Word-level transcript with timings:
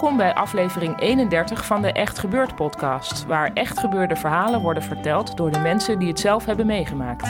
Welkom 0.00 0.18
bij 0.18 0.34
aflevering 0.34 1.00
31 1.00 1.66
van 1.66 1.82
de 1.82 1.92
Echt 1.92 2.18
Gebeurd 2.18 2.54
podcast, 2.54 3.26
waar 3.26 3.50
echt 3.54 3.78
gebeurde 3.80 4.16
verhalen 4.16 4.60
worden 4.60 4.82
verteld 4.82 5.36
door 5.36 5.50
de 5.50 5.58
mensen 5.58 5.98
die 5.98 6.08
het 6.08 6.20
zelf 6.20 6.44
hebben 6.44 6.66
meegemaakt. 6.66 7.28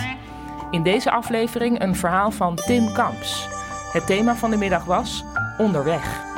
In 0.70 0.82
deze 0.82 1.10
aflevering 1.10 1.80
een 1.80 1.96
verhaal 1.96 2.30
van 2.30 2.54
Tim 2.54 2.92
Kamps. 2.92 3.48
Het 3.92 4.06
thema 4.06 4.34
van 4.34 4.50
de 4.50 4.56
middag 4.56 4.84
was 4.84 5.24
Onderweg. 5.58 6.29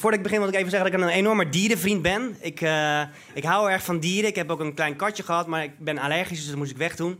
Voordat 0.00 0.18
ik 0.18 0.24
begin 0.24 0.38
wil 0.38 0.48
ik 0.48 0.54
even 0.54 0.70
zeggen 0.70 0.90
dat 0.90 1.00
ik 1.00 1.06
een 1.06 1.14
enorme 1.14 1.48
dierenvriend 1.48 2.02
ben. 2.02 2.36
Ik, 2.40 2.60
eh, 2.60 3.02
ik 3.34 3.44
hou 3.44 3.70
erg 3.70 3.84
van 3.84 3.98
dieren. 3.98 4.30
Ik 4.30 4.36
heb 4.36 4.50
ook 4.50 4.60
een 4.60 4.74
klein 4.74 4.96
katje 4.96 5.22
gehad, 5.22 5.46
maar 5.46 5.62
ik 5.62 5.78
ben 5.78 5.98
allergisch, 5.98 6.38
dus 6.38 6.46
dat 6.46 6.56
moest 6.56 6.70
ik 6.70 6.76
wegdoen. 6.76 7.18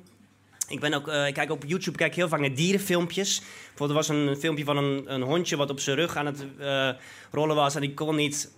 Ik, 0.68 0.80
ben 0.80 0.94
ook, 0.94 1.08
eh, 1.08 1.26
ik 1.26 1.34
kijk 1.34 1.50
op 1.50 1.64
YouTube 1.66 1.96
kijk 1.96 2.10
ik 2.10 2.16
heel 2.16 2.28
vaak 2.28 2.40
naar 2.40 2.54
dierenfilmpjes. 2.54 3.42
Bijvoorbeeld 3.68 3.90
er 3.90 3.94
was 3.94 4.08
een 4.08 4.36
filmpje 4.36 4.64
van 4.64 4.76
een, 4.76 5.02
een 5.14 5.22
hondje 5.22 5.56
wat 5.56 5.70
op 5.70 5.80
zijn 5.80 5.96
rug 5.96 6.16
aan 6.16 6.26
het 6.26 6.44
eh, 6.58 6.90
rollen 7.30 7.56
was... 7.56 7.74
en 7.74 7.80
die 7.80 7.94
kon 7.94 8.16
niet 8.16 8.50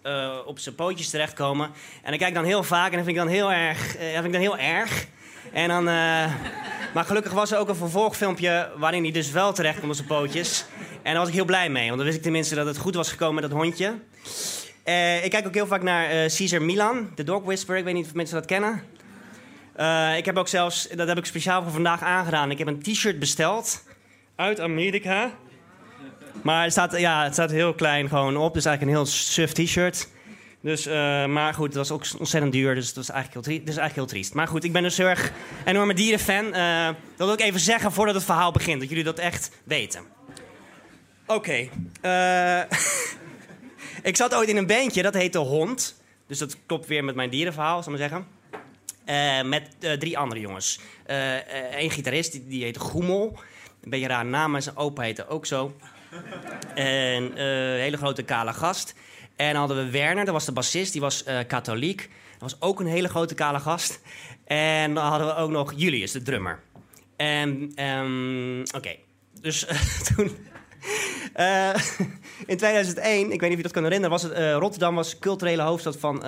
op 0.47 0.59
zijn 0.59 0.75
pootjes 0.75 1.11
terechtkomen. 1.11 1.67
En 2.03 2.11
dan 2.11 2.19
kijk 2.19 2.31
ik 2.31 2.35
dan 2.35 2.45
heel 2.45 2.63
vaak 2.63 2.91
en 2.91 2.97
dat 2.97 3.05
vind 3.05 3.17
ik 3.17 3.23
dan 3.23 3.33
heel 3.33 3.53
erg... 3.53 3.79
dat 3.93 4.13
vind 4.13 4.25
ik 4.25 4.33
dan 4.33 4.41
heel 4.41 4.59
erg. 4.59 5.07
En 5.53 5.69
dan, 5.69 5.85
maar 5.85 7.05
gelukkig 7.05 7.33
was 7.33 7.53
er 7.53 7.59
ook 7.59 7.69
een 7.69 7.77
vervolgfilmpje 7.77 8.71
waarin 8.77 9.03
hij 9.03 9.13
dus 9.13 9.31
wel 9.31 9.53
terecht 9.53 9.81
kon 9.81 9.89
op 9.89 9.95
zijn 9.95 10.07
pootjes. 10.07 10.65
En 11.03 11.13
daar 11.13 11.21
was 11.21 11.29
ik 11.29 11.35
heel 11.35 11.45
blij 11.45 11.71
mee, 11.71 11.85
want 11.85 11.97
dan 11.97 12.05
wist 12.05 12.17
ik 12.17 12.23
tenminste 12.23 12.55
dat 12.55 12.67
het 12.67 12.79
goed 12.79 12.95
was 12.95 13.11
gekomen 13.11 13.35
met 13.35 13.51
dat 13.51 13.61
hondje. 13.61 13.95
Eh, 14.85 15.25
ik 15.25 15.31
kijk 15.31 15.47
ook 15.47 15.55
heel 15.55 15.67
vaak 15.67 15.83
naar 15.83 16.05
uh, 16.05 16.11
Caesar 16.11 16.63
Milan, 16.63 17.11
de 17.15 17.25
Dog 17.25 17.43
Whisperer. 17.43 17.79
Ik 17.79 17.85
weet 17.85 17.95
niet 17.95 18.07
of 18.07 18.15
mensen 18.15 18.37
dat 18.37 18.47
kennen. 18.47 18.83
Ik 20.17 20.25
heb 20.25 20.37
ook 20.37 20.49
zelfs, 20.49 20.89
dat 20.89 21.09
heb 21.09 21.19
ik 21.19 21.25
speciaal 21.25 21.63
voor 21.63 21.73
vandaag 21.73 22.03
aangedaan. 22.03 22.51
Ik 22.51 22.59
heb 22.59 22.67
een 22.67 22.83
t-shirt 22.83 23.19
besteld 23.19 23.83
uit 24.37 24.61
Amerika. 24.61 25.31
Maar 26.43 26.63
het 26.63 26.73
staat, 26.73 26.99
ja, 26.99 27.25
het 27.25 27.33
staat 27.33 27.51
heel 27.51 27.75
klein 27.75 28.09
gewoon 28.09 28.37
op. 28.37 28.55
Dus 28.55 28.65
eigenlijk 28.65 28.97
een 28.97 29.05
heel 29.05 29.13
suf 29.13 29.53
t-shirt. 29.53 30.09
Dus, 30.63 30.87
maar 31.27 31.55
goed, 31.55 31.67
het 31.67 31.77
was 31.77 31.91
ook 31.91 32.05
ontzettend 32.19 32.53
duur. 32.53 32.75
Dus 32.75 32.95
dat 32.95 33.03
is 33.03 33.11
eigenlijk 33.11 33.47
heel, 33.47 33.77
eigenlijk 33.77 34.09
triest. 34.09 34.35
Maar 34.35 34.49
goed, 34.49 34.65
ik 34.65 34.73
ben 34.73 34.83
dus 34.83 34.97
heel 34.97 35.07
erg 35.07 35.33
enorme 35.65 35.95
dierenfan. 35.95 36.51
dat 37.17 37.27
wil 37.27 37.33
ik 37.33 37.41
even 37.41 37.61
zeggen 37.61 37.93
voordat 37.93 38.15
het 38.15 38.25
verhaal 38.25 38.53
begint. 38.53 38.81
Dat 38.81 38.89
jullie 38.89 39.05
dat 39.05 39.19
echt 39.19 39.51
weten. 39.65 40.03
Oké. 41.27 41.69
eh 42.01 42.63
ik 44.11 44.17
zat 44.17 44.35
ooit 44.35 44.49
in 44.49 44.57
een 44.57 44.67
bandje, 44.67 45.03
dat 45.03 45.15
heette 45.15 45.39
Hond. 45.39 46.03
Dus 46.27 46.39
dat 46.39 46.57
klopt 46.67 46.87
weer 46.87 47.05
met 47.05 47.15
mijn 47.15 47.31
dierenverhaal, 47.31 47.83
zal 47.83 47.93
ik 47.93 47.99
maar 47.99 48.09
zeggen. 48.09 48.27
Eh, 49.05 49.49
met 49.49 49.71
drie 50.01 50.19
andere 50.19 50.41
jongens. 50.41 50.81
Eén 51.77 51.91
gitarist, 51.91 52.33
die, 52.33 52.47
die 52.47 52.63
heette 52.63 52.81
Goemel. 52.81 53.39
Een 53.83 53.91
beetje 53.91 54.05
een 54.05 54.13
raar 54.13 54.25
naam, 54.25 54.51
maar 54.51 54.63
zijn 54.63 54.77
opa 54.77 55.03
heette 55.03 55.29
ook 55.29 55.47
zo. 55.47 55.77
En 56.75 57.41
een 57.41 57.81
hele 57.81 57.97
grote 57.97 58.23
kale 58.23 58.53
gast. 58.53 58.95
En 59.37 59.49
dan 59.49 59.57
hadden 59.57 59.85
we 59.85 59.91
Werner, 59.91 60.25
dat 60.25 60.35
was 60.35 60.45
de 60.45 60.53
bassist, 60.53 60.93
die 60.93 61.01
was 61.01 61.25
katholiek. 61.47 62.11
Dat 62.39 62.51
was 62.51 62.61
ook 62.61 62.81
een 62.81 62.87
hele 62.87 63.09
grote 63.09 63.35
kale 63.35 63.61
gast. 63.61 64.01
En 64.45 64.95
dan 64.95 65.05
hadden 65.05 65.27
we 65.27 65.35
ook 65.35 65.51
nog 65.51 65.73
Julius, 65.77 66.13
de 66.13 66.23
drummer. 66.23 66.61
En, 67.17 67.73
um, 67.85 68.63
oké. 68.77 68.97
Dus 69.41 69.67
toen... 70.15 70.31
Uh, 71.37 71.75
in 72.47 72.57
2001, 72.57 73.33
ik 73.33 73.41
weet 73.41 73.41
niet 73.41 73.51
of 73.51 73.57
je 73.57 73.63
dat 73.63 73.73
kan 73.73 73.83
herinneren, 73.83 74.11
was 74.11 74.23
het, 74.23 74.55
Rotterdam 74.59 74.95
was 74.95 75.19
culturele 75.19 75.63
hoofdstad 75.63 75.97
van 75.97 76.25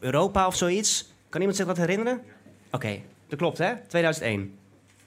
Europa 0.00 0.46
of 0.46 0.56
zoiets. 0.56 1.12
Kan 1.28 1.40
iemand 1.40 1.58
zich 1.58 1.66
dat 1.66 1.76
herinneren? 1.76 2.22
Oké, 2.70 3.00
dat 3.28 3.38
klopt 3.38 3.58
hè? 3.58 3.72
2001. 3.88 4.58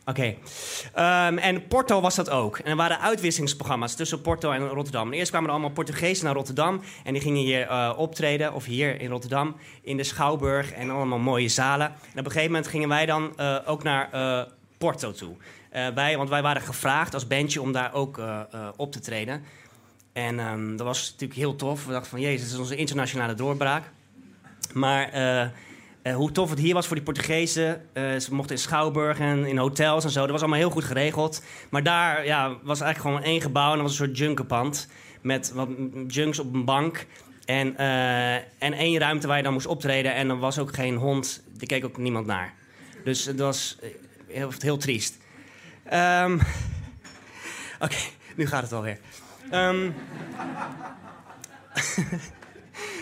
Oké. 0.06 0.26
Um, 0.26 1.38
en 1.38 1.68
Porto 1.68 2.02
was 2.02 2.16
dat 2.16 2.30
ook. 2.30 2.58
En 2.58 2.70
er 2.70 2.76
waren 2.76 3.00
uitwisselingsprogramma's 3.00 3.96
tussen 3.96 4.22
Porto 4.22 4.52
en 4.52 4.68
Rotterdam. 4.68 5.14
Eerst 5.14 5.30
kwamen 5.30 5.48
er 5.48 5.54
allemaal 5.54 5.74
Portugezen 5.74 6.26
naar 6.26 6.34
Rotterdam. 6.34 6.82
En 7.04 7.14
die 7.14 7.22
gingen 7.22 7.42
hier 7.42 7.96
optreden, 7.96 8.54
of 8.54 8.66
hier 8.66 9.02
in 9.02 9.10
Rotterdam, 9.10 9.56
in 9.82 9.98
de 9.98 10.04
Schouwburg. 10.04 10.72
En 10.72 10.90
allemaal 10.90 11.20
mooie 11.20 11.50
zalen. 11.50 11.88
En 11.88 12.20
op 12.20 12.26
een 12.26 12.32
gegeven 12.32 12.52
moment 12.52 12.68
gingen 12.68 12.90
wij 12.90 13.06
dan 13.06 13.40
ook 13.66 13.84
naar 13.84 14.10
Porto 14.78 15.12
toe. 15.12 15.36
Wij, 15.96 16.18
want 16.18 16.30
wij 16.30 16.42
waren 16.42 16.62
gevraagd 16.62 17.14
als 17.14 17.28
bandje 17.28 17.62
om 17.62 17.72
daar 17.72 17.94
ook 17.94 18.22
op 18.76 18.92
te 18.92 19.00
treden. 19.00 19.44
En 20.14 20.40
um, 20.40 20.78
dat 20.78 20.86
was 20.86 21.12
natuurlijk 21.12 21.40
heel 21.40 21.56
tof. 21.56 21.86
We 21.86 21.92
dachten 21.92 22.10
van, 22.10 22.20
jezus, 22.20 22.42
dit 22.42 22.52
is 22.52 22.60
onze 22.60 22.76
internationale 22.76 23.34
doorbraak. 23.34 23.84
Maar 24.74 25.10
hoe 26.16 26.32
tof 26.32 26.50
het 26.50 26.60
hier 26.60 26.74
was 26.74 26.88
voor 26.88 26.96
die 26.96 27.06
Portugezen. 27.06 27.82
ze 27.94 28.28
mochten 28.32 28.56
in 28.56 28.62
Schouwburg 28.62 29.20
en 29.20 29.46
in 29.46 29.58
hotels 29.58 30.04
en 30.04 30.10
zo. 30.10 30.22
Dat 30.22 30.30
was 30.30 30.40
allemaal 30.40 30.60
heel 30.60 30.70
goed 30.70 30.84
geregeld. 30.84 31.44
Maar 31.70 31.84
daar 31.84 32.26
ja, 32.26 32.58
was 32.64 32.82
eigenlijk 32.82 33.16
gewoon 33.16 33.32
één 33.32 33.42
gebouw 33.42 33.72
en 33.72 33.78
dat 33.78 33.82
was 33.82 34.00
een 34.00 34.06
soort 34.06 34.18
junkenpand. 34.18 34.88
Met 35.22 35.52
wat 35.54 35.70
junks 36.08 36.40
op 36.40 36.54
een 36.54 36.66
bank. 36.66 37.06
En, 37.46 37.78
en 38.58 38.74
één 38.74 39.00
ruimte 39.00 39.28
waar 39.28 39.38
je 39.38 39.44
dan 39.44 39.54
moest 39.54 39.66
optreden. 39.66 40.16
En 40.16 40.30
er 40.30 40.40
was 40.40 40.60
ook 40.60 40.76
geen 40.76 40.96
hond. 40.96 41.44
Er 41.60 41.68
keek 41.68 41.86
ook 41.86 41.98
niemand 41.98 42.26
naar. 42.26 42.54
Dus 43.04 43.26
het 43.26 43.40
was 43.40 43.78
heel, 44.28 44.52
heel 44.60 44.78
triest. 44.78 45.18
Um, 45.94 46.42
Oké, 47.86 47.96
nu 48.36 48.48
gaat 48.48 48.62
het 48.62 48.74
alweer. 48.74 49.00
Um, 49.54 49.96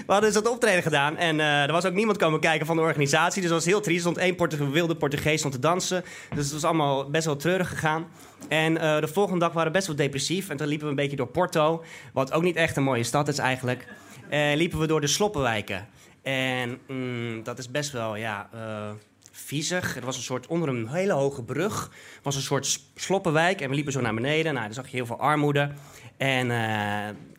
we 0.05 0.11
hadden 0.13 0.31
dus 0.31 0.41
dat 0.41 0.51
optreden 0.51 0.83
gedaan 0.83 1.17
en 1.17 1.35
uh, 1.35 1.63
er 1.63 1.71
was 1.71 1.85
ook 1.85 1.93
niemand 1.93 2.17
komen 2.17 2.39
kijken 2.39 2.65
van 2.65 2.75
de 2.75 2.81
organisatie. 2.81 3.41
Dus 3.41 3.49
dat 3.49 3.59
was 3.59 3.67
heel 3.67 3.81
triest. 3.81 4.05
Er 4.05 4.11
stond 4.11 4.25
één 4.25 4.35
Portug 4.35 4.59
wilde 4.59 4.95
Portugees 4.95 5.39
stond 5.39 5.53
te 5.53 5.59
dansen. 5.59 6.03
Dus 6.35 6.43
het 6.43 6.53
was 6.53 6.63
allemaal 6.63 7.09
best 7.09 7.25
wel 7.25 7.35
treurig 7.35 7.69
gegaan. 7.69 8.07
En 8.47 8.73
uh, 8.73 8.99
de 8.99 9.07
volgende 9.07 9.39
dag 9.39 9.53
waren 9.53 9.71
we 9.71 9.77
best 9.77 9.87
wel 9.87 9.95
depressief. 9.95 10.49
En 10.49 10.57
toen 10.57 10.67
liepen 10.67 10.85
we 10.85 10.91
een 10.91 11.01
beetje 11.01 11.17
door 11.17 11.27
Porto, 11.27 11.83
wat 12.13 12.31
ook 12.31 12.43
niet 12.43 12.55
echt 12.55 12.77
een 12.77 12.83
mooie 12.83 13.03
stad 13.03 13.27
is 13.27 13.37
eigenlijk. 13.37 13.87
En 14.29 14.57
liepen 14.57 14.79
we 14.79 14.87
door 14.87 15.01
de 15.01 15.07
sloppenwijken. 15.07 15.87
En 16.21 16.79
mm, 16.87 17.43
dat 17.43 17.59
is 17.59 17.71
best 17.71 17.91
wel, 17.91 18.15
ja... 18.15 18.49
Uh, 18.55 18.89
viezig. 19.31 19.95
Er 19.95 20.05
was 20.05 20.17
een 20.17 20.23
soort, 20.23 20.47
onder 20.47 20.69
een 20.69 20.87
hele 20.87 21.13
hoge 21.13 21.43
brug, 21.43 21.91
was 22.23 22.35
een 22.35 22.41
soort 22.41 22.79
sloppenwijk. 22.95 23.61
En 23.61 23.69
we 23.69 23.75
liepen 23.75 23.93
zo 23.93 24.01
naar 24.01 24.13
beneden. 24.13 24.53
Nou, 24.53 24.65
daar 24.65 24.73
zag 24.73 24.87
je 24.87 24.95
heel 24.95 25.05
veel 25.05 25.19
armoede. 25.19 25.71
En, 26.17 26.51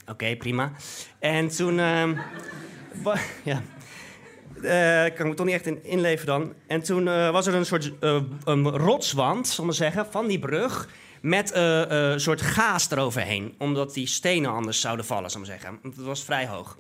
oké, 0.07 0.37
prima. 0.37 0.73
En 1.19 1.49
toen, 1.49 1.79
uh, 1.89 2.09
ja, 3.43 3.63
uh, 4.57 5.17
kan 5.17 5.27
ik 5.27 5.29
me 5.29 5.35
toch 5.35 5.47
niet 5.47 5.55
echt 5.55 5.67
in, 5.67 5.85
inleven 5.85 6.27
dan. 6.27 6.53
En 6.67 6.83
toen 6.83 7.07
uh, 7.07 7.31
was 7.31 7.47
er 7.47 7.55
een 7.55 7.67
soort 7.67 7.93
een 8.45 8.69
rotswand, 8.69 9.57
ik 9.59 9.65
maar 9.65 9.75
zeggen, 9.75 10.07
van 10.11 10.27
die 10.27 10.39
brug. 10.39 10.89
Met 11.21 11.55
een 11.55 12.21
soort 12.21 12.41
gaas 12.41 12.91
eroverheen. 12.91 13.55
Omdat 13.59 13.95
die 13.95 14.07
stenen 14.07 14.51
anders 14.51 14.81
zouden 14.81 15.05
vallen, 15.05 15.31
zal 15.31 15.41
ik 15.41 15.47
maar 15.47 15.57
zeggen. 15.57 15.79
Want 15.83 15.97
het 15.97 16.05
was 16.05 16.25
vrij 16.25 16.47
hoog. 16.47 16.79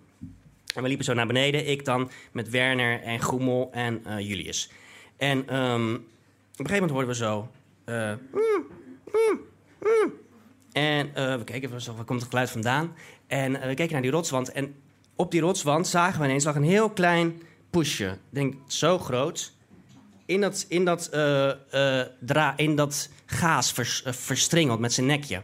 En 0.75 0.83
we 0.83 0.89
liepen 0.89 1.05
zo 1.05 1.15
naar 1.15 1.27
beneden. 1.27 1.69
Ik 1.69 1.85
dan 1.85 2.11
met 2.33 2.51
Werner 2.51 3.03
en 3.03 3.21
Goemel 3.21 3.69
en 3.73 4.03
Julius. 4.19 4.71
En 5.17 5.57
um, 5.57 5.95
op 5.95 6.59
een 6.59 6.67
gegeven 6.67 6.89
moment 6.89 6.91
hoorden 6.91 7.09
we 7.09 7.15
zo. 7.15 7.49
Uh, 7.87 8.13
mm, 8.33 8.67
mm, 9.13 9.41
mm. 9.81 10.13
En 10.73 11.07
uh, 11.07 11.37
we 11.37 11.45
keken 11.45 11.71
waar 11.71 12.05
komt 12.05 12.21
het 12.21 12.31
geluid 12.31 12.51
vandaan? 12.51 12.95
En 13.27 13.53
uh, 13.53 13.61
we 13.61 13.75
keken 13.75 13.93
naar 13.93 14.03
die 14.03 14.11
rotswand. 14.11 14.53
En 14.53 14.75
op 15.17 15.31
die 15.31 15.41
rotswand 15.41 15.87
zagen 15.87 16.21
we 16.21 16.27
ineens 16.27 16.45
lag 16.45 16.55
een 16.55 16.63
heel 16.63 16.91
klein 16.91 17.43
poesje. 17.71 18.07
Ik 18.07 18.19
denk 18.31 18.55
zo 18.67 18.99
groot. 18.99 19.53
In 20.27 20.41
dat, 20.41 20.65
in 20.69 20.85
dat, 20.85 21.11
dra 22.21 22.57
in 22.57 22.77
dat 22.77 23.09
gaas 23.27 23.73
vers 23.73 24.03
verstringeld 24.07 24.81
met 24.81 24.93
zijn 24.93 25.07
nekje. 25.07 25.43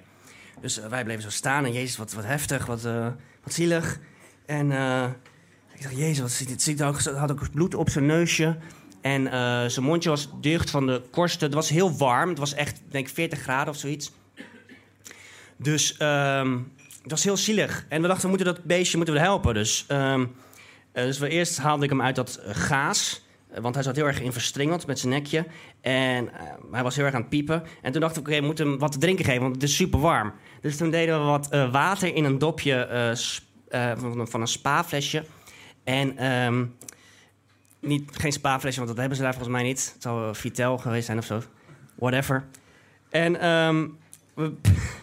Dus 0.61 0.81
wij 0.89 1.05
bleven 1.05 1.23
zo 1.23 1.31
staan. 1.31 1.65
En 1.65 1.73
Jezus, 1.73 1.97
wat, 1.97 2.13
wat 2.13 2.25
heftig, 2.25 2.67
wat, 2.67 2.83
wat 3.43 3.53
zielig. 3.53 4.01
En 4.49 4.73
eh, 4.73 5.05
ik 5.75 5.83
dacht, 5.83 5.97
jezus, 5.97 6.19
wat 6.19 6.31
zit 6.31 6.49
dit? 6.49 6.63
Zit 6.63 6.83
ook, 6.83 7.01
had 7.01 7.31
ook 7.31 7.51
bloed 7.51 7.75
op 7.75 7.91
zijn 7.91 8.07
neusje. 8.07 8.57
En 9.01 9.27
eh, 9.27 9.67
zijn 9.67 9.85
mondje 9.85 10.09
was 10.09 10.29
dicht 10.41 10.71
van 10.71 10.87
de 10.87 11.03
korsten. 11.11 11.47
Het 11.47 11.55
was 11.55 11.69
heel 11.69 11.97
warm. 11.97 12.29
Het 12.29 12.39
was 12.39 12.55
echt, 12.55 12.81
denk 12.91 13.09
ik, 13.09 13.15
40 13.15 13.39
graden 13.41 13.73
of 13.73 13.79
zoiets. 13.79 14.13
Dus 15.59 15.97
ehm, 15.97 16.59
het 17.03 17.11
was 17.11 17.25
heel 17.25 17.37
zielig. 17.37 17.87
En 17.89 18.03
we 18.03 18.07
dachten, 18.07 18.23
we 18.23 18.37
moeten 18.37 18.55
dat 18.55 18.65
beestje 18.65 18.97
moeten 18.97 19.15
we 19.15 19.21
helpen. 19.21 19.55
Dus, 19.55 19.85
eh, 19.89 20.21
dus 20.93 21.19
we 21.19 21.29
eerst 21.29 21.59
haalde 21.59 21.85
ik 21.85 21.91
hem 21.91 22.03
uit 22.03 22.17
dat 22.17 22.41
gaas. 22.45 23.27
eh, 23.51 23.61
Want 23.61 23.75
hij 23.75 23.85
zat 23.85 23.97
heel 23.97 24.07
erg 24.07 24.21
in 24.21 24.33
verstrengeld 24.33 24.87
met 24.87 24.99
zijn 24.99 25.13
nekje. 25.13 25.47
En 25.81 26.33
eh, 26.33 26.41
hij 26.71 26.83
was 26.83 26.97
heel 26.97 27.05
erg 27.05 27.15
aan 27.15 27.21
het 27.21 27.31
piepen. 27.31 27.63
En 27.83 27.93
toen 27.93 28.01
dachten 28.01 28.23
we, 28.23 28.29
oké, 28.29 28.41
we 28.41 28.47
moeten 28.47 28.67
hem 28.67 28.79
wat 28.79 28.93
te 28.93 28.99
drinken 28.99 29.25
geven, 29.25 29.43
want 29.43 29.55
het 29.55 29.63
is 29.63 29.77
super 29.77 30.01
warm. 30.01 30.33
Dus 30.61 30.77
toen 30.77 30.91
deden 30.91 31.19
we 31.19 31.25
wat 31.25 31.49
water 31.71 32.15
in 32.15 32.25
een 32.25 32.39
dopje 32.39 32.87
van, 33.97 34.29
van 34.29 34.41
een 34.41 34.47
spa-flesje. 34.49 35.25
En 35.85 36.17
ehm, 36.19 36.65
niet, 37.81 38.11
geen 38.17 38.33
spa-flesje, 38.33 38.77
want 38.77 38.89
dat 38.89 38.99
hebben 38.99 39.17
ze 39.17 39.23
daar 39.23 39.35
volgens 39.35 39.55
mij 39.55 39.63
niet. 39.63 39.91
Het 39.93 40.03
zou 40.03 40.35
Vitel 40.35 40.79
geweest 40.79 41.07
zijn 41.07 41.19
of 41.19 41.25
zo. 41.25 41.43
Whatever. 41.95 42.45
En 43.11 43.41
ehm, 43.41 43.87
we 44.35 44.55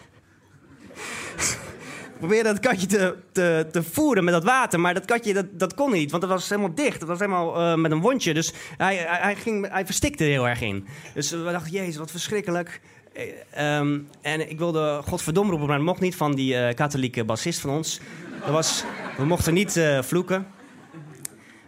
probeerden 2.18 2.54
dat 2.54 2.62
katje 2.62 2.86
te, 2.86 3.16
te, 3.32 3.66
te 3.72 3.82
voeren 3.82 4.24
met 4.24 4.34
dat 4.34 4.44
water. 4.44 4.80
Maar 4.80 4.94
dat 4.94 5.04
katje, 5.04 5.34
dat, 5.34 5.46
dat 5.52 5.74
kon 5.74 5.92
niet, 5.92 6.10
want 6.10 6.22
het 6.22 6.32
was 6.32 6.48
helemaal 6.48 6.74
dicht. 6.74 7.00
Het 7.00 7.08
was 7.08 7.18
helemaal 7.18 7.56
eh, 7.56 7.74
met 7.74 7.90
een 7.90 8.00
wondje. 8.00 8.34
Dus 8.34 8.52
hij, 8.76 8.96
hij, 8.96 9.36
ging, 9.36 9.70
hij 9.70 9.84
verstikte 9.86 10.24
er 10.24 10.30
heel 10.30 10.48
erg 10.48 10.60
in. 10.60 10.86
Dus 11.14 11.30
we 11.30 11.50
dachten, 11.50 11.72
jezus, 11.72 11.96
wat 11.96 12.10
verschrikkelijk. 12.10 12.80
Eh, 13.12 13.78
ehm, 13.78 13.98
en 14.20 14.50
ik 14.50 14.58
wilde 14.58 15.00
godverdomme 15.04 15.50
roepen, 15.50 15.68
maar 15.68 15.76
dat 15.76 15.86
mocht 15.86 16.00
niet 16.00 16.16
van 16.16 16.34
die 16.34 16.56
eh, 16.56 16.74
katholieke 16.74 17.24
bassist 17.24 17.60
van 17.60 17.70
ons. 17.70 18.00
Dat 18.40 18.50
was, 18.50 18.84
we 19.16 19.24
mochten 19.24 19.54
niet 19.54 19.80
vloeken. 20.00 20.46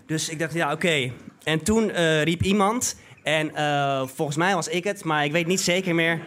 Dus 0.07 0.29
ik 0.29 0.39
dacht, 0.39 0.55
ja, 0.55 0.73
oké. 0.73 1.13
En 1.43 1.63
toen 1.63 1.91
riep 2.23 2.43
iemand, 2.43 2.97
en 3.23 3.51
volgens 4.15 4.37
mij 4.37 4.55
was 4.55 4.69
ik 4.69 4.85
het, 4.85 5.05
maar 5.05 5.25
ik 5.25 5.33
weet 5.33 5.47
niet 5.47 5.61
zeker 5.61 5.95
meer. 5.95 6.21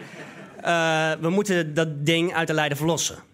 we 1.20 1.28
moeten 1.30 1.74
dat 1.74 2.06
ding 2.06 2.34
uit 2.34 2.46
de 2.46 2.54
lijden 2.54 2.76
verlossen. 2.76 3.31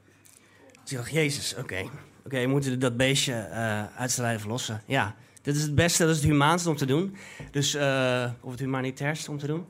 Ik 0.88 0.96
dacht, 0.96 1.10
jezus, 1.10 1.54
oké. 1.58 1.88
Oké, 2.24 2.40
we 2.40 2.46
moeten 2.46 2.78
dat 2.78 2.96
beestje 2.96 3.32
eh, 3.32 3.82
uit 3.96 4.16
lijden 4.16 4.40
verlossen. 4.40 4.82
Ja, 4.86 5.14
dit 5.42 5.56
is 5.56 5.62
het 5.62 5.74
beste, 5.74 6.02
dat 6.02 6.10
is 6.10 6.16
het 6.16 6.30
humaanste 6.30 6.68
om 6.68 6.76
te 6.76 6.86
doen. 6.86 7.16
Dus, 7.50 7.74
eh, 7.74 8.30
of 8.40 8.50
het 8.50 8.60
humanitairste 8.60 9.30
om 9.30 9.38
te 9.38 9.46
doen. 9.46 9.64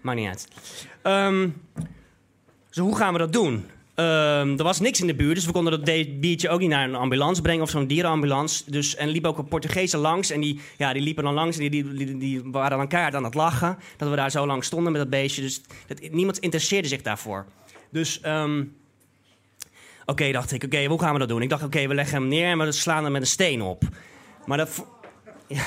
Maakt 0.00 0.18
niet 0.18 0.28
uit. 0.28 0.48
Dus 2.68 2.78
hoe 2.78 2.96
gaan 2.96 3.12
we 3.12 3.18
dat 3.18 3.32
doen? 3.32 3.64
Ehm, 3.94 4.58
er 4.58 4.62
was 4.62 4.80
niks 4.80 5.00
in 5.00 5.06
de 5.06 5.14
buurt, 5.14 5.34
dus 5.34 5.46
we 5.46 5.52
konden 5.52 5.72
dat 5.72 5.86
diertje 6.20 6.48
ook 6.48 6.60
niet 6.60 6.68
naar 6.68 6.88
een 6.88 6.94
ambulance 6.94 7.42
brengen 7.42 7.62
of 7.62 7.70
zo'n 7.70 7.86
dierenambulance. 7.86 8.70
Dus, 8.70 8.94
en 8.94 9.08
liepen 9.08 9.30
ook 9.30 9.38
een 9.38 9.48
Portugezen 9.48 9.98
langs 9.98 10.30
en 10.30 10.40
die, 10.40 10.60
ja, 10.76 10.92
die 10.92 11.02
liepen 11.02 11.24
dan 11.24 11.34
langs 11.34 11.58
en 11.58 11.70
die, 11.70 11.82
die, 11.84 11.94
die, 11.94 12.16
die 12.18 12.42
waren 12.44 12.88
dan 12.88 13.00
aan 13.00 13.24
het 13.24 13.34
lachen. 13.34 13.78
Dat 13.96 14.08
we 14.08 14.16
daar 14.16 14.30
zo 14.30 14.46
lang 14.46 14.64
stonden 14.64 14.92
met 14.92 15.00
dat 15.00 15.10
beestje. 15.10 15.42
Dus 15.42 15.60
dat, 15.86 16.10
niemand 16.10 16.38
interesseerde 16.38 16.88
zich 16.88 17.02
daarvoor. 17.02 17.46
Dus 17.90 18.20
ehm, 18.20 18.62
oké, 20.06 20.32
dacht 20.32 20.52
ik, 20.52 20.64
oké, 20.64 20.84
hoe 20.84 21.00
gaan 21.00 21.12
we 21.12 21.18
dat 21.18 21.28
doen? 21.28 21.42
Ik 21.42 21.48
dacht, 21.48 21.62
oké, 21.62 21.86
we 21.86 21.94
leggen 21.94 22.18
hem 22.18 22.28
neer 22.28 22.50
en 22.50 22.58
we 22.58 22.72
slaan 22.72 23.02
hem 23.02 23.12
met 23.12 23.20
een 23.20 23.26
steen 23.26 23.62
op. 23.62 23.82
Maar 24.46 24.58
dat, 24.58 24.84
ja. 25.46 25.62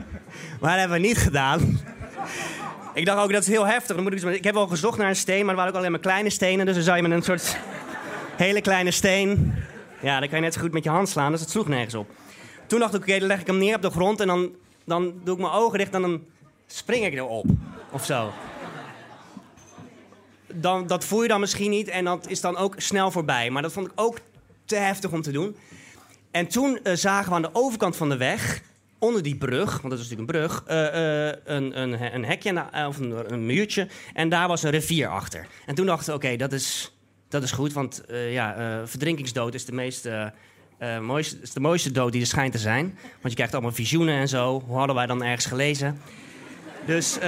maar 0.60 0.70
dat 0.70 0.78
hebben 0.78 1.00
we 1.00 1.06
niet 1.06 1.18
gedaan. 1.18 1.60
Ik 2.94 3.06
dacht 3.06 3.22
ook, 3.22 3.32
dat 3.32 3.42
is 3.42 3.48
heel 3.48 3.66
heftig. 3.66 3.96
Dan 3.96 4.04
moet 4.04 4.22
ik, 4.22 4.22
ik 4.22 4.44
heb 4.44 4.54
wel 4.54 4.66
gezocht 4.66 4.98
naar 4.98 5.08
een 5.08 5.16
steen, 5.16 5.40
maar 5.40 5.48
er 5.48 5.56
waren 5.56 5.72
ook 5.72 5.78
alleen 5.78 5.90
maar 5.90 6.00
kleine 6.00 6.30
stenen. 6.30 6.66
Dus 6.66 6.74
dan 6.74 6.84
zou 6.84 6.96
je 6.96 7.02
met 7.02 7.12
een 7.12 7.22
soort 7.22 7.58
hele 8.44 8.60
kleine 8.60 8.90
steen... 8.90 9.54
Ja, 10.00 10.20
dan 10.20 10.28
kan 10.28 10.38
je 10.38 10.44
net 10.44 10.54
zo 10.54 10.60
goed 10.60 10.72
met 10.72 10.84
je 10.84 10.90
hand 10.90 11.08
slaan, 11.08 11.30
dus 11.30 11.40
het 11.40 11.50
sloeg 11.50 11.68
nergens 11.68 11.94
op. 11.94 12.10
Toen 12.66 12.78
dacht 12.78 12.94
ik, 12.94 13.00
oké, 13.00 13.18
dan 13.18 13.28
leg 13.28 13.40
ik 13.40 13.46
hem 13.46 13.58
neer 13.58 13.74
op 13.74 13.82
de 13.82 13.90
grond... 13.90 14.20
en 14.20 14.26
dan, 14.26 14.50
dan 14.84 15.14
doe 15.24 15.34
ik 15.34 15.40
mijn 15.40 15.52
ogen 15.52 15.78
dicht 15.78 15.94
en 15.94 16.02
dan 16.02 16.22
spring 16.66 17.04
ik 17.04 17.14
erop. 17.14 17.46
Of 17.90 18.04
zo. 18.04 18.32
Dan, 20.54 20.86
dat 20.86 21.04
voel 21.04 21.22
je 21.22 21.28
dan 21.28 21.40
misschien 21.40 21.70
niet 21.70 21.88
en 21.88 22.04
dat 22.04 22.28
is 22.28 22.40
dan 22.40 22.56
ook 22.56 22.74
snel 22.76 23.10
voorbij. 23.10 23.50
Maar 23.50 23.62
dat 23.62 23.72
vond 23.72 23.86
ik 23.86 23.92
ook 23.94 24.18
te 24.64 24.76
heftig 24.76 25.12
om 25.12 25.22
te 25.22 25.32
doen. 25.32 25.56
En 26.30 26.46
toen 26.46 26.78
eh, 26.82 26.94
zagen 26.94 27.28
we 27.28 27.34
aan 27.34 27.42
de 27.42 27.50
overkant 27.52 27.96
van 27.96 28.08
de 28.08 28.16
weg, 28.16 28.60
onder 28.98 29.22
die 29.22 29.36
brug, 29.36 29.70
want 29.80 29.90
dat 29.90 30.02
is 30.02 30.08
natuurlijk 30.08 30.30
een 30.30 30.40
brug, 30.40 30.64
eh, 30.66 31.28
eh, 31.28 31.36
een, 31.44 31.80
een, 31.80 32.14
een 32.14 32.24
hekje 32.24 32.64
of 32.88 32.98
een, 32.98 33.46
muurtje. 33.46 33.88
En 34.12 34.28
daar 34.28 34.48
was 34.48 34.62
een 34.62 34.70
rivier 34.70 35.08
achter. 35.08 35.46
En 35.66 35.74
toen 35.74 35.86
dachten 35.86 36.06
we, 36.06 36.14
oké, 36.14 36.36
dat, 36.36 36.52
is, 36.52 36.92
dat 37.28 37.42
is 37.42 37.52
goed, 37.52 37.72
want 37.72 38.02
ja, 38.08 38.82
verdrinkingsdood 38.84 39.54
is 39.54 39.64
de, 39.64 39.72
meest, 39.72 40.08
mooiste, 41.00 41.38
is 41.42 41.52
de 41.52 41.60
mooiste 41.60 41.90
dood 41.90 42.12
die 42.12 42.20
er 42.20 42.26
schijnt 42.26 42.52
te 42.52 42.58
zijn. 42.58 42.98
Want 43.10 43.28
je 43.28 43.34
krijgt 43.34 43.52
allemaal 43.52 43.72
visioenen 43.72 44.14
en 44.14 44.28
zo. 44.28 44.62
Hoe 44.66 44.76
hadden 44.76 44.96
wij 44.96 45.06
dan 45.06 45.22
ergens 45.22 45.46
gelezen? 45.46 46.00
Dus, 46.86 47.18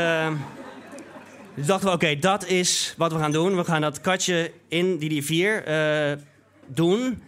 dus 1.57 1.67
dachten 1.67 1.89
we, 1.89 1.95
oké, 1.95 2.19
dat 2.19 2.47
is 2.47 2.95
wat 2.97 3.13
we 3.13 3.19
gaan 3.19 3.33
doen. 3.33 3.57
We 3.57 3.65
gaan 3.65 3.81
dat 3.81 4.01
katje 4.01 4.53
in 4.69 4.99
die 4.99 5.09
rivier 5.09 5.65
eh, 5.65 6.19
doen. 6.67 7.23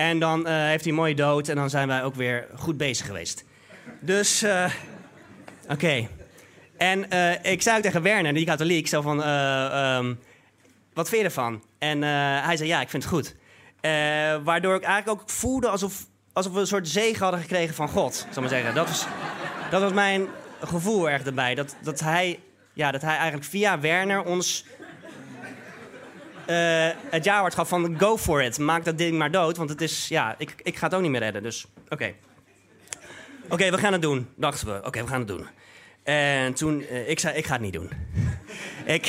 En 0.00 0.18
dan 0.18 0.46
eh, 0.46 0.54
heeft 0.54 0.84
hij 0.84 0.92
een 0.92 0.98
mooie 0.98 1.14
dood 1.14 1.48
en 1.48 1.56
dan 1.56 1.70
zijn 1.70 1.88
wij 1.88 2.04
ook 2.04 2.14
weer 2.14 2.46
goed 2.56 2.76
bezig 2.76 3.06
geweest. 3.06 3.44
Dus, 4.00 4.42
eh, 4.42 4.70
oké. 5.68 6.08
En 6.76 7.04
ik 7.42 7.62
zei 7.62 7.76
ook 7.76 7.82
tegen 7.82 8.02
Werner, 8.02 8.34
die 8.34 8.44
katholiek, 8.44 8.88
zo 8.88 9.00
van, 9.00 9.22
eh, 9.22 9.96
ehm, 9.96 10.14
wat 10.94 11.08
vind 11.08 11.20
je 11.20 11.26
ervan? 11.26 11.62
En 11.78 12.02
hij 12.42 12.56
zei, 12.56 12.68
ja, 12.68 12.80
ik 12.80 12.88
vind 12.88 13.02
het 13.02 13.12
goed. 13.12 13.36
Waardoor 14.44 14.74
ik 14.74 14.82
eigenlijk 14.82 15.20
ook 15.20 15.30
voelde 15.30 15.68
alsof, 15.68 16.06
alsof 16.32 16.52
we 16.52 16.60
een 16.60 16.66
soort 16.66 16.88
zegen 16.88 17.22
hadden 17.22 17.40
gekregen 17.40 17.74
van 17.74 17.88
God, 17.88 18.26
ik 18.30 18.40
maar 18.40 18.48
zeggen. 18.48 18.74
Dat 18.74 18.88
was, 18.88 19.06
dat 19.70 19.80
was 19.80 19.92
mijn 19.92 20.26
gevoel 20.60 21.10
erg 21.10 21.22
erbij. 21.22 21.54
Dat, 21.54 21.76
dat, 21.82 22.00
hij, 22.00 22.38
ja, 22.80 22.90
dat 22.90 23.02
hij 23.02 23.16
eigenlijk 23.16 23.44
via 23.44 23.80
Werner 23.80 24.22
ons 24.22 24.64
eh, 26.46 26.88
het 27.10 27.24
jaarwoord 27.24 27.54
gaf 27.54 27.68
van 27.68 27.98
go 27.98 28.18
for 28.18 28.42
it. 28.42 28.58
Maak 28.58 28.84
dat 28.84 28.98
ding 28.98 29.18
maar 29.18 29.30
dood, 29.30 29.56
want 29.56 29.70
het 29.70 29.80
is, 29.80 30.08
ja, 30.08 30.34
ik, 30.38 30.54
ik 30.62 30.76
ga 30.76 30.86
het 30.86 30.94
ook 30.94 31.02
niet 31.02 31.10
meer 31.10 31.20
redden. 31.20 31.42
Dus, 31.42 31.66
oké. 31.88 32.14
Oké, 33.48 33.70
we 33.70 33.78
gaan 33.78 33.92
het 33.92 34.02
doen, 34.02 34.28
dachten 34.36 34.66
we. 34.66 34.86
Oké, 34.86 35.02
we 35.02 35.08
gaan 35.08 35.18
het 35.18 35.28
doen. 35.28 35.46
En 36.02 36.54
toen, 36.54 36.86
eh, 36.86 37.08
ik 37.08 37.18
zei, 37.18 37.36
ik 37.36 37.46
ga 37.46 37.52
het 37.52 37.62
niet 37.62 37.72
doen. 37.72 37.90
ik, 38.96 39.06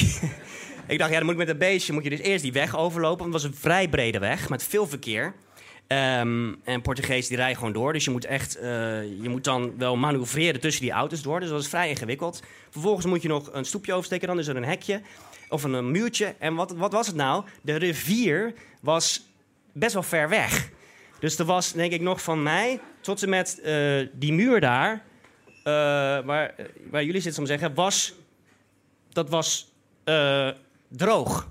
ik 0.87 0.97
dacht, 0.97 1.11
ja, 1.11 1.17
dan 1.17 1.23
moet 1.23 1.33
ik 1.33 1.39
met 1.39 1.49
een 1.49 1.57
beestje, 1.57 1.93
moet 1.93 2.03
je 2.03 2.09
dus 2.09 2.19
eerst 2.19 2.43
die 2.43 2.53
weg 2.53 2.75
overlopen. 2.75 3.19
Want 3.19 3.33
het 3.33 3.41
was 3.41 3.51
een 3.51 3.57
vrij 3.57 3.87
brede 3.87 4.19
weg, 4.19 4.49
met 4.49 4.63
veel 4.63 4.87
verkeer. 4.87 5.33
Ehm, 5.91 6.53
en 6.63 6.81
Portugees 6.81 7.27
die 7.27 7.37
rijden 7.37 7.57
gewoon 7.57 7.73
door. 7.73 7.93
Dus 7.93 8.03
je 8.03 8.11
moet 8.11 8.25
echt, 8.25 8.55
eh, 8.55 8.63
je 9.21 9.29
moet 9.29 9.43
dan 9.43 9.77
wel 9.77 9.95
manoeuvreren 9.95 10.61
tussen 10.61 10.81
die 10.81 10.91
auto's 10.91 11.21
door. 11.21 11.39
Dus 11.39 11.49
dat 11.49 11.61
is 11.61 11.67
vrij 11.67 11.89
ingewikkeld. 11.89 12.43
Vervolgens 12.69 13.05
moet 13.05 13.21
je 13.21 13.27
nog 13.27 13.49
een 13.53 13.65
stoepje 13.65 13.93
oversteken. 13.93 14.27
Dan 14.27 14.39
is 14.39 14.47
er 14.47 14.55
een 14.55 14.63
hekje 14.63 15.01
of 15.49 15.63
een, 15.63 15.91
muurtje. 15.91 16.35
En 16.39 16.55
wat, 16.55 16.71
wat 16.71 16.91
was 16.91 17.07
het 17.07 17.15
nou? 17.15 17.45
De 17.61 17.75
rivier 17.75 18.53
was 18.81 19.25
best 19.71 19.93
wel 19.93 20.03
ver 20.03 20.29
weg. 20.29 20.69
Dus 21.19 21.39
er 21.39 21.45
was, 21.45 21.71
denk 21.71 21.91
ik, 21.91 22.01
nog 22.01 22.21
van 22.21 22.43
mij 22.43 22.79
tot 23.01 23.23
en 23.23 23.29
met 23.29 23.59
eh, 23.61 24.07
die 24.13 24.33
muur 24.33 24.59
daar, 24.59 25.03
eh, 25.63 25.73
waar, 26.25 26.55
waar 26.89 27.03
jullie 27.03 27.21
zitten, 27.21 27.41
om 27.41 27.47
te 27.47 27.51
zeggen, 27.51 27.75
was, 27.75 28.13
dat 29.09 29.29
was 29.29 29.71
droog. 30.89 31.49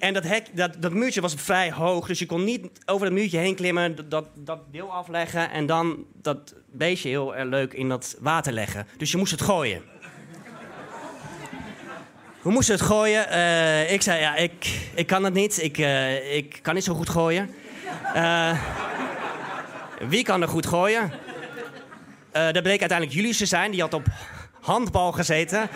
En 0.00 0.14
dat, 0.14 0.24
hek, 0.24 0.56
dat, 0.56 0.74
dat 0.78 0.92
muurtje 0.92 1.20
was 1.20 1.34
vrij 1.34 1.72
hoog, 1.72 2.06
dus 2.06 2.18
je 2.18 2.26
kon 2.26 2.44
niet 2.44 2.66
over 2.86 3.06
dat 3.06 3.14
muurtje 3.14 3.38
heen 3.38 3.54
klimmen, 3.54 4.08
dat- 4.08 4.28
dat, 4.34 4.58
deel 4.72 4.92
afleggen 4.92 5.50
en 5.50 5.66
dan 5.66 6.04
dat 6.22 6.54
beestje 6.72 7.08
heel 7.08 7.36
erg 7.36 7.48
leuk 7.48 7.72
in 7.72 7.88
dat 7.88 8.16
water 8.20 8.52
leggen. 8.52 8.86
Dus 8.96 9.10
je 9.10 9.16
moest 9.16 9.30
het 9.30 9.42
gooien. 9.42 9.82
We 12.42 12.50
moesten 12.50 12.74
het 12.74 12.84
gooien. 12.84 13.28
Eh, 13.28 13.92
ik 13.92 14.02
zei, 14.02 14.20
ja, 14.20 14.36
ik, 14.36 14.88
ik 14.94 15.06
kan 15.06 15.24
het 15.24 15.34
niet. 15.34 15.62
Ik, 15.62 15.78
eh, 15.78 16.36
ik 16.36 16.58
kan 16.62 16.74
niet 16.74 16.84
zo 16.84 16.94
goed 16.94 17.08
gooien. 17.08 17.50
Eh, 18.14 18.58
wie 20.08 20.24
kan 20.24 20.42
er 20.42 20.48
goed 20.48 20.66
gooien? 20.66 21.10
Dat 22.32 22.62
bleek 22.62 22.80
uiteindelijk 22.80 23.12
Julius 23.18 23.36
te 23.38 23.46
zijn. 23.46 23.70
Die 23.70 23.80
had 23.80 23.94
op 23.94 24.06
handbal 24.60 25.12
gezeten 25.12 25.68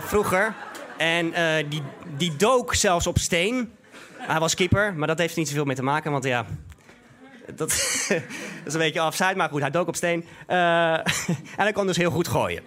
vroeger. 0.00 0.54
En 0.96 1.32
eh, 1.32 1.64
die, 1.68 1.82
die 2.16 2.36
dook 2.36 2.74
zelfs 2.74 3.06
op 3.06 3.18
steen. 3.18 3.72
Hij 4.16 4.40
was 4.40 4.54
keeper, 4.54 4.94
maar 4.94 5.08
dat 5.08 5.18
heeft 5.18 5.36
niet 5.36 5.48
zoveel 5.48 5.64
mee 5.64 5.76
te 5.76 5.82
maken. 5.82 6.12
Want 6.12 6.24
ja, 6.24 6.46
dat, 7.54 7.70
is 8.66 8.72
een 8.72 8.78
beetje 8.78 9.00
afzijds. 9.00 9.38
Maar 9.38 9.48
goed, 9.48 9.60
hij 9.60 9.70
dook 9.70 9.88
op 9.88 9.96
steen. 9.96 10.24
Eh, 10.46 10.92
en 10.98 11.06
hij 11.56 11.72
kon 11.72 11.86
dus 11.86 11.96
heel 11.96 12.10
goed 12.10 12.28
gooien. 12.28 12.62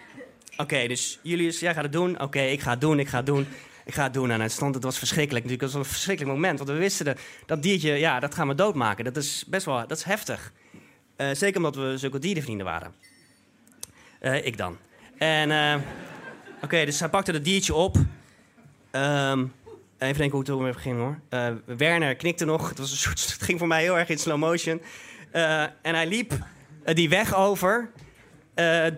Oké, 0.58 0.88
dus 0.88 1.20
Julius, 1.22 1.60
jij 1.60 1.74
gaat 1.74 1.84
het 1.84 1.92
doen. 1.92 2.22
Oké, 2.22 2.42
ik 2.42 2.62
ga 2.62 2.70
het 2.70 2.82
doen, 2.82 3.00
ik 3.00 3.08
ga 3.08 3.18
het 3.18 3.26
doen. 3.26 3.48
Ik 3.86 3.94
ga 3.94 4.04
het 4.04 4.14
doen. 4.14 4.32
En 4.32 4.42
het 4.42 4.52
stond, 4.52 4.76
het 4.76 4.84
was 4.84 4.98
verschrikkelijk. 4.98 5.46
Natuurlijk, 5.46 5.72
het 5.72 5.80
was 5.80 5.88
een 5.88 5.94
verschrikkelijk 5.94 6.36
moment. 6.36 6.58
Want 6.58 6.70
we 6.70 6.76
wisten 6.76 7.18
dat, 7.46 7.64
diertje, 7.64 7.92
ja, 7.92 8.20
dat 8.20 8.36
gaan 8.36 8.48
we 8.48 8.56
doodmaken. 8.56 9.04
Dat 9.04 9.18
is 9.18 9.44
best 9.48 9.66
wel, 9.66 9.88
dat 9.88 9.98
is 9.98 10.04
heftig. 10.04 10.54
Eh, 11.16 11.28
zeker 11.34 11.58
omdat 11.58 11.76
we 11.76 11.98
zulke 11.98 12.20
dierenvrienden 12.20 12.66
waren. 12.66 12.94
Ik 14.44 14.58
dan. 14.58 14.78
En, 15.18 15.52
eh, 15.52 15.76
oké, 16.62 16.86
dus 16.86 17.00
hij 17.00 17.10
pakte 17.10 17.32
dat 17.32 17.44
diertje 17.44 17.74
op. 17.74 17.98
Ehm, 18.96 19.46
Even 19.98 20.18
denken 20.18 20.38
hoe 20.38 20.40
het 20.40 20.64
weer 20.64 20.82
ging 20.82 20.98
hoor. 20.98 21.20
Eh, 21.30 21.48
Werner 21.66 22.16
knikte 22.16 22.46
nog. 22.46 22.70
Het, 22.70 22.78
was 22.78 22.92
een 22.92 22.98
soort, 22.98 23.22
het 23.34 23.42
ging 23.42 23.60
voor 23.60 23.68
mij 23.68 23.82
heel 23.82 23.98
erg 23.98 24.10
in 24.10 24.18
slow 24.18 24.38
motion. 24.38 24.82
Eh, 25.32 25.62
en 25.62 25.96
hij 25.96 26.08
liep 26.08 26.34
eh, 26.84 26.96
die 26.96 27.10
weg 27.10 27.36
over. 27.36 27.92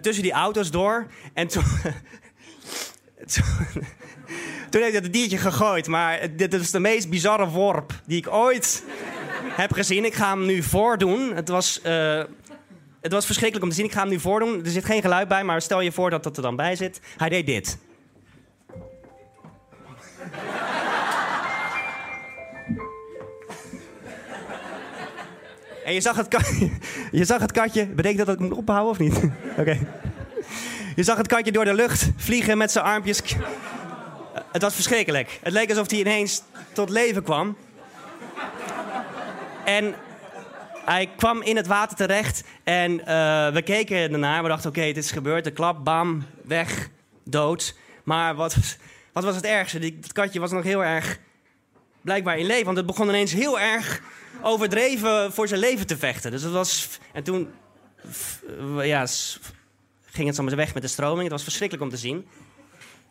tussen 0.02 0.24
die 0.24 0.32
auto's 0.32 0.72
door. 0.72 1.08
En 1.34 1.48
toen... 1.48 1.64
toen, 3.34 3.44
toen 4.70 4.82
hij 4.82 4.92
het 4.92 5.14
diertje 5.14 5.38
gegooid. 5.38 5.88
Maar 5.88 6.36
dit 6.36 6.54
is 6.54 6.72
de 6.72 6.80
meest 6.80 7.10
bizarre 7.10 7.48
worp 7.48 7.94
die 8.06 8.18
ik 8.18 8.28
ooit 8.28 8.84
heb 9.50 9.74
gezien. 9.74 10.06
Ik 10.06 10.14
ga 10.14 10.30
hem 10.30 10.46
nu 10.46 10.64
voordoen. 10.64 11.36
Het 11.36 11.50
was, 11.50 11.80
het 13.02 13.12
was 13.12 13.26
verschrikkelijk 13.26 13.64
om 13.64 13.70
te 13.70 13.76
zien. 13.76 13.86
Ik 13.86 13.92
ga 13.92 14.02
hem 14.02 14.10
nu 14.10 14.20
voordoen. 14.20 14.66
Er 14.66 14.72
zit 14.72 14.86
geen 14.86 15.02
geluid 15.02 15.28
bij, 15.28 15.44
maar 15.44 15.62
stel 15.62 15.82
je 15.82 15.92
voor 15.92 16.10
dat 16.10 16.24
dat 16.24 16.38
er 16.38 16.44
dan 16.44 16.56
bij 16.56 16.76
zit. 16.76 17.02
Hij 17.18 17.30
deed 17.30 17.46
dit. 17.46 17.78
En 25.86 25.94
je 25.94 26.02
zag 26.02 26.16
het, 26.16 26.28
ka- 26.28 26.42
je 27.20 27.26
zag 27.26 27.42
het 27.42 27.52
katje. 27.52 27.96
Dat 27.96 28.18
dat 28.18 28.30
ik 28.30 28.40
moet 28.40 28.54
ophouden 28.54 28.90
of 28.92 29.00
niet? 29.00 29.32
Oké. 29.62 29.78
Je 30.96 31.04
zag 31.04 31.18
het 31.18 31.28
katje 31.28 31.52
door 31.52 31.66
de 31.66 31.74
lucht 31.74 32.12
vliegen 32.16 32.58
met 32.58 32.72
zijn 32.72 32.86
armpjes. 32.86 33.22
Het 34.52 34.62
was 34.62 34.74
verschrikkelijk. 34.74 35.40
Het 35.44 35.54
leek 35.54 35.70
alsof 35.70 35.90
hij 35.90 36.00
ineens 36.00 36.42
tot 36.74 36.90
leven 36.90 37.24
kwam. 37.24 37.58
En 39.66 39.96
hij 40.86 41.10
kwam 41.18 41.42
in 41.42 41.56
het 41.56 41.68
water 41.68 41.98
terecht 41.98 42.44
en 42.64 43.06
eh, 43.06 43.50
we 43.54 43.62
keken 43.62 43.98
ernaar. 43.98 44.44
We 44.44 44.50
dachten, 44.50 44.70
oké, 44.70 44.82
het 44.82 44.98
is 44.98 45.12
gebeurd. 45.12 45.44
De 45.44 45.52
klap, 45.52 45.84
bam, 45.84 46.26
weg, 46.44 46.90
dood. 47.24 47.76
Maar 48.04 48.36
wat, 48.36 48.56
wat 49.18 49.26
was 49.26 49.36
het 49.36 49.46
ergste? 49.46 49.80
Het 49.80 50.14
katje 50.14 50.40
was 50.40 50.52
nog 50.52 50.64
heel 50.64 50.84
erg 50.84 51.20
blijkbaar 52.02 52.38
in 52.38 52.46
leven. 52.46 52.66
Want 52.66 52.78
het 52.78 52.86
begon 52.86 53.08
ineens 53.08 53.34
heel 53.34 53.60
erg 53.60 54.02
overdreven 54.42 55.34
voor 55.34 55.48
zijn 55.48 55.60
leven 55.60 55.88
te 55.88 55.98
vechten. 55.98 56.32
Dus 56.32 56.42
het 56.42 56.52
was... 56.52 57.00
En 57.14 57.24
toen 57.24 57.50
ja, 58.82 59.06
ging 60.06 60.28
het 60.28 60.36
zo 60.36 60.56
weg 60.56 60.74
met 60.74 60.84
de 60.84 60.90
stroming. 60.90 61.22
Het 61.22 61.32
was 61.32 61.44
verschrikkelijk 61.44 61.86
om 61.86 61.92
te 61.92 62.02
zien. 62.02 62.28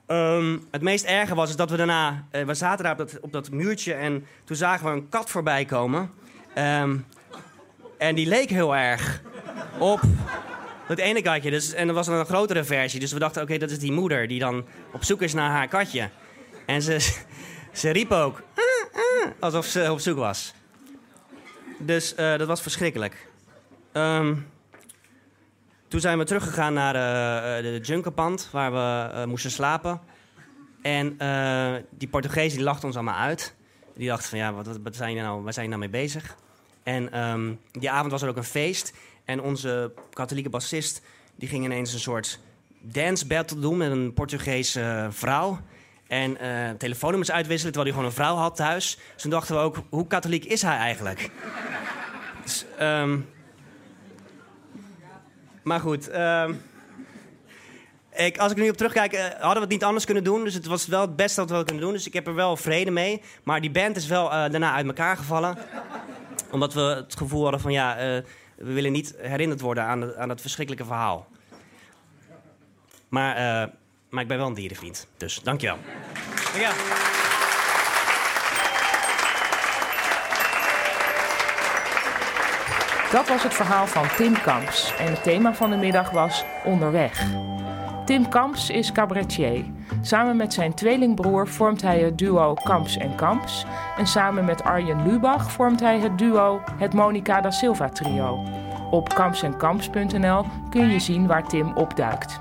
Ehm, 0.07 0.59
het 0.71 0.83
meest 0.83 1.05
erge 1.05 1.35
was 1.35 1.49
is 1.49 1.57
dat 1.57 1.71
we 1.71 1.77
daarna... 1.77 2.27
eh, 2.31 2.45
we 2.45 2.55
zaten 2.55 2.85
daar 2.85 2.93
op 2.93 2.99
dat, 2.99 3.21
op 3.21 3.33
dat 3.33 3.51
muurtje 3.51 3.95
en 3.95 4.27
toen 4.45 4.57
zagen 4.57 4.87
we 4.87 4.93
een 4.93 5.09
kat 5.09 5.31
voorbij 5.31 5.65
komen. 5.65 6.11
Ehm, 6.55 6.97
en 7.99 8.15
die 8.15 8.27
leek 8.27 8.51
heel 8.51 8.77
erg 8.77 9.23
op 9.79 10.01
het 10.87 10.99
ene 10.99 11.23
katje. 11.23 11.51
Dus, 11.51 11.73
en 11.73 11.89
er 11.89 11.95
was 11.95 12.07
een 12.07 12.25
grotere 12.25 12.65
versie. 12.65 13.01
Dus 13.01 13.13
we 13.13 13.19
dachten, 13.19 13.43
oké, 13.43 13.59
dat 13.59 13.71
is 13.71 13.79
die 13.79 13.93
moeder 13.93 14.29
die 14.29 14.39
dan 14.39 14.67
op 14.93 15.05
zoek 15.05 15.23
is 15.23 15.35
naar 15.35 15.51
haar 15.51 15.69
katje. 15.69 16.11
En 16.67 16.83
ze, 16.83 16.99
ze 17.73 17.91
riep 17.91 18.11
ook, 18.11 18.43
"Ah, 18.55 19.01
ah," 19.01 19.33
alsof 19.41 19.67
ze 19.67 19.93
op 19.93 20.01
zoek 20.01 20.17
was. 20.17 20.55
Dus 21.79 22.15
eh, 22.15 22.37
dat 22.37 22.47
was 22.47 22.63
verschrikkelijk. 22.63 23.29
Ehm, 23.93 24.35
toen 25.89 26.01
zijn 26.01 26.19
we 26.19 26.25
teruggegaan 26.25 26.73
naar 26.73 26.95
eh, 26.95 27.63
de 27.63 27.79
Junkerpand, 27.83 28.49
waar 28.53 28.73
we 28.73 29.27
moesten 29.27 29.51
slapen. 29.51 30.01
En 30.83 31.17
die 31.91 32.09
Portugees 32.09 32.53
die 32.53 32.63
lachte 32.63 32.87
ons 32.87 32.95
allemaal 32.95 33.19
uit. 33.19 33.55
Die 33.95 34.09
dacht 34.09 34.27
van, 34.27 34.39
ja, 34.39 34.53
wat, 34.53 34.79
wat, 34.83 34.97
zijn 34.97 35.17
nou, 35.17 35.43
waar 35.43 35.53
zijn 35.53 35.65
je 35.65 35.77
nou 35.77 35.91
mee 35.91 36.03
bezig? 36.03 36.37
En 36.83 37.13
ehm, 37.13 37.55
die 37.73 37.91
avond 37.91 38.11
was 38.11 38.23
er 38.23 38.29
ook 38.29 38.37
een 38.37 38.45
feest. 38.45 38.93
En 39.27 39.41
onze 39.43 39.93
katholieke 40.13 40.49
bassist, 40.51 41.03
die 41.35 41.49
ging 41.49 41.65
ineens 41.65 41.93
een 41.93 42.01
soort 42.01 42.39
dance 42.81 43.27
battle 43.27 43.59
doen 43.59 43.77
met 43.77 43.91
een 43.91 44.13
Portugese 44.13 44.81
eh, 44.81 45.07
vrouw. 45.11 45.59
En 46.07 46.39
eh 46.39 46.71
telefoonnummers 46.71 47.31
uitwisselen, 47.31 47.73
terwijl 47.73 47.95
hij 47.95 48.03
gewoon 48.03 48.19
een 48.19 48.25
vrouw 48.25 48.43
had 48.43 48.57
thuis. 48.57 48.99
Dus 49.13 49.23
toen 49.23 49.31
dachten 49.31 49.55
we 49.55 49.61
ook, 49.61 49.83
hoe 49.89 50.07
katholiek 50.07 50.45
is 50.45 50.63
hij 50.63 50.77
eigenlijk? 50.77 51.31
Dus, 52.43 52.65
ehm, 52.79 53.19
maar 55.63 55.81
goed, 55.81 56.09
ehm, 56.09 56.55
ik, 58.13 58.39
als 58.39 58.51
ik 58.51 58.57
er 58.57 58.63
nu 58.63 58.71
op 58.71 58.77
terugkijk, 58.77 59.13
eh, 59.13 59.23
hadden 59.25 59.55
we 59.55 59.61
het 59.61 59.69
niet 59.69 59.85
anders 59.85 60.05
kunnen 60.05 60.25
doen. 60.25 60.45
Dus 60.45 60.55
het 60.55 60.67
was 60.67 60.87
wel 60.87 61.01
het 61.01 61.17
beste 61.17 61.41
wat 61.41 61.49
we 61.49 61.55
hadden 61.55 61.73
kunnen 61.75 61.85
doen. 61.85 61.93
Dus 61.93 62.07
ik 62.07 62.13
heb 62.13 62.27
er 62.27 62.35
wel 62.35 62.57
vrede 62.57 62.91
mee. 62.91 63.23
Maar 63.43 63.61
die 63.61 63.71
band 63.71 63.97
is 63.97 64.07
wel 64.07 64.29
daarna 64.29 64.73
uit 64.73 64.87
elkaar 64.87 65.17
gevallen. 65.17 65.59
Omdat 66.51 66.75
we 66.75 66.81
het 66.81 67.17
gevoel 67.17 67.43
hadden 67.43 67.61
van 67.61 67.73
ja, 67.73 68.23
we 68.57 68.73
willen 68.73 68.93
niet 68.93 69.15
herinnerd 69.19 69.61
worden 69.61 69.85
aan, 69.85 70.01
de- 70.01 70.17
aan 70.17 70.29
dat 70.29 70.41
verschrikkelijke 70.41 70.87
verhaal. 70.87 71.27
Maar, 73.09 73.37
eh, 73.37 73.69
maar 74.11 74.23
ik 74.23 74.29
ben 74.29 74.39
wel 74.39 74.47
een 74.47 74.55
dierenvriend. 74.55 75.07
Dus 75.17 75.41
dankjewel. 75.43 75.79
Dankjewel. 76.35 76.73
Dat 83.13 83.29
was 83.29 83.43
het 83.43 83.55
verhaal 83.55 83.87
van 83.87 84.07
Tim 84.17 84.41
Kamps 84.43 84.93
en 84.99 85.07
het 85.11 85.23
thema 85.23 85.55
van 85.55 85.71
de 85.71 85.77
middag 85.77 86.11
was 86.11 86.45
onderweg. 86.65 87.25
Tim 88.07 88.29
Kamps 88.29 88.71
is 88.71 88.93
cabaretier. 88.93 89.65
Samen 90.03 90.37
met 90.37 90.53
zijn 90.53 90.75
tweelingbroer 90.75 91.49
vormt 91.49 91.83
hij 91.83 92.01
het 92.01 92.19
duo 92.19 92.55
Kamps 92.55 92.97
en 92.97 93.15
Kamps. 93.15 93.67
En 93.97 94.07
samen 94.07 94.45
met 94.45 94.63
Arjen 94.63 95.07
Lubach 95.07 95.51
vormt 95.51 95.81
hij 95.81 95.99
het 95.99 96.19
duo 96.19 96.61
het 96.79 96.95
Monica 96.95 97.41
da 97.41 97.51
Silva 97.51 97.89
trio. 97.89 98.39
Op 98.91 99.15
kampsenkamps.nl 99.15 100.45
kun 100.71 100.89
je 100.89 100.99
zien 100.99 101.27
waar 101.27 101.49
Tim 101.49 101.73
opduikt. 101.73 102.41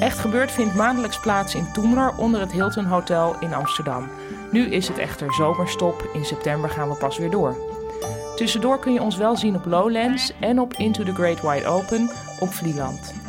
Echt 0.00 0.18
Gebeurd 0.18 0.52
vindt 0.52 0.74
maandelijks 0.74 1.20
plaats 1.20 1.54
in 1.54 1.72
Toemler 1.72 2.16
onder 2.16 2.40
het 2.40 2.52
Hilton 2.52 2.84
Hotel 2.84 3.36
in 3.40 3.54
Amsterdam. 3.54 4.08
Nu 4.50 4.66
is 4.66 4.88
het 4.88 4.98
echter 4.98 5.34
zomerstop, 5.34 6.10
in 6.12 6.24
september 6.24 6.70
gaan 6.70 6.88
we 6.88 6.94
pas 6.96 7.18
weer 7.18 7.30
door. 7.30 7.56
Tussendoor 8.36 8.78
kun 8.78 8.92
je 8.92 9.02
ons 9.02 9.16
wel 9.16 9.36
zien 9.36 9.54
op 9.54 9.64
Lowlands 9.64 10.32
en 10.40 10.60
op 10.60 10.74
Into 10.74 11.04
the 11.04 11.14
Great 11.14 11.40
Wide 11.40 11.66
Open 11.66 12.10
op 12.40 12.52
Vlieland. 12.52 13.23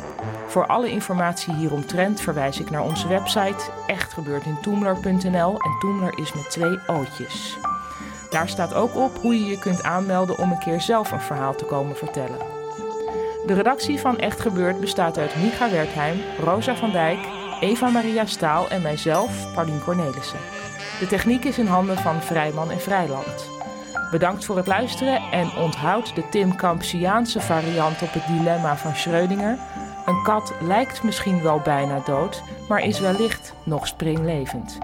Voor 0.56 0.66
alle 0.66 0.90
informatie 0.90 1.54
hieromtrent 1.54 2.20
verwijs 2.20 2.60
ik 2.60 2.70
naar 2.70 2.82
onze 2.82 3.08
website 3.08 3.70
echtgebeurtintoemler.nl 3.86 5.60
en 5.60 5.78
Toemler 5.78 6.18
is 6.18 6.32
met 6.32 6.50
twee 6.50 6.78
ootjes. 6.86 7.58
Daar 8.30 8.48
staat 8.48 8.74
ook 8.74 8.94
op 8.94 9.18
hoe 9.18 9.40
je 9.40 9.46
je 9.46 9.58
kunt 9.58 9.82
aanmelden 9.82 10.38
om 10.38 10.50
een 10.50 10.58
keer 10.58 10.80
zelf 10.80 11.10
een 11.10 11.20
verhaal 11.20 11.54
te 11.54 11.64
komen 11.64 11.96
vertellen. 11.96 12.38
De 13.46 13.54
redactie 13.54 14.00
van 14.00 14.18
Echt 14.18 14.40
Gebeurd 14.40 14.80
bestaat 14.80 15.18
uit 15.18 15.36
Micha 15.36 15.70
Wertheim, 15.70 16.20
Rosa 16.38 16.76
van 16.76 16.90
Dijk, 16.90 17.18
Eva 17.60 17.88
Maria 17.88 18.26
Staal 18.26 18.68
en 18.68 18.82
mijzelf, 18.82 19.52
Paulien 19.54 19.82
Cornelissen. 19.84 20.40
De 21.00 21.06
techniek 21.06 21.44
is 21.44 21.58
in 21.58 21.66
handen 21.66 21.98
van 21.98 22.22
Vrijman 22.22 22.70
en 22.70 22.80
Vrijland. 22.80 23.50
Bedankt 24.10 24.44
voor 24.44 24.56
het 24.56 24.66
luisteren 24.66 25.20
en 25.30 25.56
onthoud 25.56 26.14
de 26.14 26.28
Tim 26.28 26.56
Campsiaanse 26.56 27.40
variant 27.40 28.02
op 28.02 28.12
het 28.12 28.26
dilemma 28.26 28.76
van 28.76 28.94
Schrödinger. 28.94 29.84
Een 30.06 30.22
kat 30.22 30.54
lijkt 30.60 31.02
misschien 31.02 31.42
wel 31.42 31.60
bijna 31.60 32.00
dood, 32.00 32.42
maar 32.68 32.84
is 32.84 33.00
wellicht 33.00 33.52
nog 33.64 33.86
springlevend. 33.86 34.78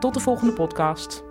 Tot 0.00 0.14
de 0.14 0.20
volgende 0.20 0.52
podcast. 0.52 1.25